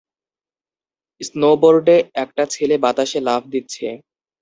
[1.21, 3.87] স্নোবোর্ডে একটা ছেলে বাতাসে লাফ দিচ্ছে।